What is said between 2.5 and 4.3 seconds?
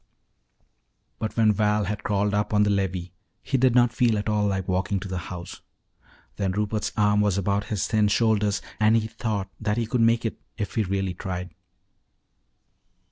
on the levee he did not feel at